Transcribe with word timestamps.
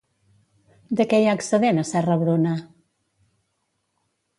De 1.01 1.07
què 1.11 1.19
hi 1.25 1.29
ha 1.33 1.37
excedent 1.41 1.83
a 1.85 1.85
Serra-Bruna? 1.93 2.59